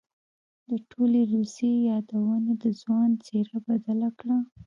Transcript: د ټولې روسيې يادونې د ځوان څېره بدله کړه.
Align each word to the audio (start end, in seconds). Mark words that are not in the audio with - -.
د 0.69 0.71
ټولې 0.89 1.21
روسيې 1.33 1.73
يادونې 1.89 2.53
د 2.63 2.65
ځوان 2.81 3.09
څېره 3.25 3.57
بدله 3.67 4.09
کړه. 4.19 4.37